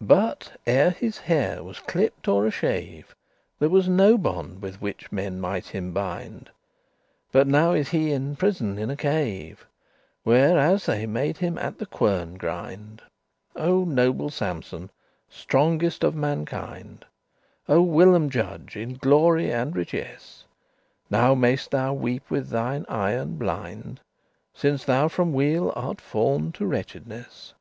[0.00, 3.14] But, ere his hair was clipped or y shave,
[3.58, 6.48] There was no bond with which men might him bind;
[7.32, 9.66] But now is he in prison in a cave,
[10.22, 13.02] Where as they made him at the querne* grind.
[13.54, 14.88] *mill <6> O noble Sampson,
[15.28, 17.04] strongest of mankind!
[17.68, 20.44] O whilom judge in glory and richess!
[21.10, 24.00] Now may'st thou weepe with thine eyen blind,
[24.54, 27.52] Since thou from weal art fall'n to wretchedness.